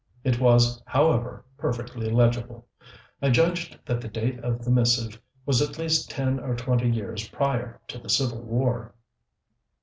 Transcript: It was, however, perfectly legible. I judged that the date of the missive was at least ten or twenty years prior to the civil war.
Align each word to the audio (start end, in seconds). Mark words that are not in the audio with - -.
It 0.23 0.39
was, 0.39 0.81
however, 0.87 1.45
perfectly 1.59 2.09
legible. 2.09 2.65
I 3.21 3.29
judged 3.29 3.77
that 3.85 4.01
the 4.01 4.07
date 4.07 4.39
of 4.39 4.65
the 4.65 4.71
missive 4.71 5.21
was 5.45 5.61
at 5.61 5.77
least 5.77 6.09
ten 6.09 6.39
or 6.39 6.55
twenty 6.55 6.89
years 6.89 7.29
prior 7.29 7.79
to 7.89 7.99
the 7.99 8.09
civil 8.09 8.41
war. 8.41 8.95